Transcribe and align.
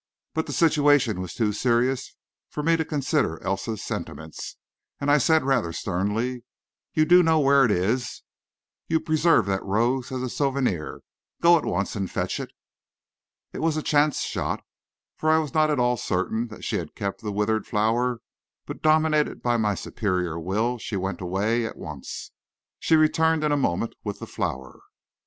But 0.33 0.47
the 0.47 0.51
situation 0.53 1.21
was 1.21 1.35
too 1.35 1.53
serious 1.53 2.15
for 2.49 2.63
me 2.63 2.75
to 2.75 2.83
consider 2.83 3.39
Elsa's 3.43 3.83
sentiments, 3.83 4.57
and 4.99 5.11
I 5.11 5.19
said, 5.19 5.43
rather 5.43 5.71
sternly: 5.71 6.43
"You 6.95 7.05
do 7.05 7.21
know 7.21 7.39
where 7.39 7.65
it 7.65 7.69
is. 7.69 8.23
You 8.87 8.99
preserved 8.99 9.47
that 9.49 9.63
rose 9.63 10.11
as 10.11 10.23
a 10.23 10.29
souvenir. 10.31 11.01
Go 11.39 11.55
at 11.55 11.65
once 11.65 11.95
and 11.95 12.09
fetch 12.09 12.39
it." 12.39 12.49
It 13.53 13.59
was 13.59 13.77
a 13.77 13.83
chance 13.83 14.21
shot, 14.21 14.63
for 15.17 15.29
I 15.29 15.37
was 15.37 15.53
not 15.53 15.69
at 15.69 15.77
all 15.77 15.97
certain 15.97 16.47
that 16.47 16.63
she 16.63 16.77
had 16.77 16.95
kept 16.95 17.21
the 17.21 17.31
withered 17.31 17.67
flower, 17.67 18.21
but 18.65 18.81
dominated 18.81 19.43
by 19.43 19.57
my 19.57 19.75
superior 19.75 20.39
will 20.39 20.79
she 20.79 20.95
went 20.95 21.21
away 21.21 21.63
at 21.63 21.77
once. 21.77 22.31
She 22.79 22.95
returned 22.95 23.43
in 23.43 23.51
a 23.51 23.55
moment 23.55 23.93
with 24.03 24.17
the 24.17 24.25
flower. 24.25 24.79